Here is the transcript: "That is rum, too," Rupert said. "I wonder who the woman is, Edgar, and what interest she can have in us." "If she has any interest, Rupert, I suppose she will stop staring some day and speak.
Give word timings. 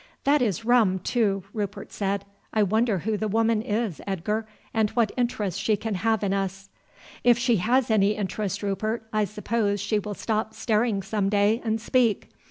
"That 0.23 0.41
is 0.41 0.65
rum, 0.65 0.97
too," 0.97 1.43
Rupert 1.53 1.91
said. 1.91 2.25
"I 2.51 2.63
wonder 2.63 2.97
who 2.97 3.17
the 3.17 3.27
woman 3.27 3.61
is, 3.61 4.01
Edgar, 4.07 4.47
and 4.73 4.89
what 4.89 5.11
interest 5.15 5.59
she 5.61 5.77
can 5.77 5.93
have 5.93 6.23
in 6.23 6.33
us." 6.33 6.69
"If 7.23 7.37
she 7.37 7.57
has 7.57 7.91
any 7.91 8.15
interest, 8.15 8.63
Rupert, 8.63 9.07
I 9.13 9.25
suppose 9.25 9.79
she 9.79 9.99
will 9.99 10.15
stop 10.15 10.55
staring 10.55 11.03
some 11.03 11.29
day 11.29 11.61
and 11.63 11.79
speak. 11.79 12.31